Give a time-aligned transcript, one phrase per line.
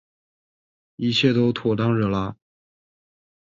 [0.95, 2.35] 一切都妥当惹拉